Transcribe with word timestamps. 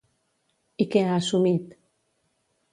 I 0.85 0.87
què 0.95 1.05
ha 1.09 1.13
assumit? 1.19 1.79